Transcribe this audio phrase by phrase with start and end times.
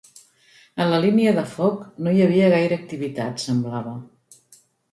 [0.85, 3.95] A la línia de foc no hi havia gaire activitat, semblava